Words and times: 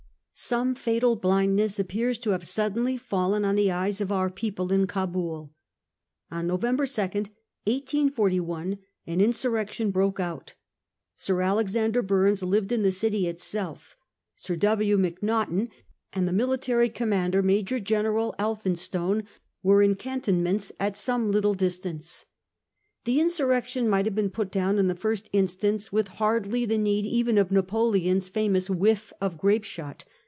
Some 0.43 0.73
fatal 0.73 1.15
blindness 1.17 1.77
appears 1.77 2.17
to 2.19 2.31
have 2.31 2.47
suddenly 2.47 2.97
fallen 2.97 3.45
on 3.45 3.55
the 3.55 3.69
eyes 3.69 4.01
of 4.01 4.11
our 4.11 4.27
people 4.27 4.71
in 4.71 4.87
Cabul. 4.87 5.53
On 6.31 6.47
November 6.47 6.87
2, 6.87 6.99
1841, 7.03 8.79
an 9.05 9.21
insurrection 9.21 9.91
broke 9.91 10.19
out. 10.19 10.55
Sir 11.15 11.41
Alexander 11.43 12.01
Bumes 12.01 12.41
lived 12.41 12.71
in 12.71 12.81
the 12.81 12.89
city 12.89 13.27
itself; 13.27 13.95
Sir 14.35 14.55
W. 14.55 14.97
Macnaghten 14.97 15.69
and 16.11 16.27
the 16.27 16.33
1841. 16.33 16.33
MURDER 16.33 16.33
OF 16.33 16.33
ALEXANDER 16.33 16.33
BURNES. 16.33 16.33
289 16.33 16.37
military 16.81 16.89
commander, 16.89 17.43
Major 17.43 17.79
General 17.79 18.35
Elphinstone, 18.39 19.23
were 19.61 19.83
in 19.83 19.93
cantonments 19.93 20.71
at 20.79 20.97
some 20.97 21.29
little 21.31 21.53
distance. 21.53 22.25
Tlie 23.05 23.17
insur 23.19 23.47
rection 23.47 23.87
might 23.87 24.05
have 24.07 24.15
been 24.15 24.31
put 24.31 24.49
down 24.51 24.79
in 24.79 24.87
the 24.87 24.95
first 24.95 25.29
in 25.31 25.47
stance 25.47 25.91
with 25.91 26.07
hardly 26.17 26.65
the 26.65 26.79
need 26.79 27.05
even 27.05 27.37
of 27.37 27.51
Napoleon's 27.51 28.27
famous 28.27 28.71
1 28.71 28.79
whiff 28.79 29.13
of 29.21 29.37
grapeshot. 29.37 30.03